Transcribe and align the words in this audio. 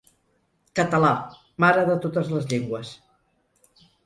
Català, 0.79 1.11
mare 1.65 1.83
de 1.91 1.99
totes 2.07 2.33
les 2.37 2.49
llengües. 2.55 2.97